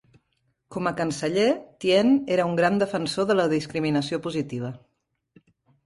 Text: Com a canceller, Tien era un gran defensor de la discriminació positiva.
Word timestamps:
Com 0.75 0.89
a 0.91 0.93
canceller, 1.01 1.43
Tien 1.85 2.11
era 2.37 2.49
un 2.53 2.57
gran 2.63 2.83
defensor 2.85 3.31
de 3.33 3.39
la 3.39 3.49
discriminació 3.55 4.23
positiva. 4.29 4.77